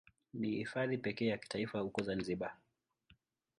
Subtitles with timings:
[0.33, 2.55] Ni Hifadhi pekee ya kitaifa huko Zanzibar.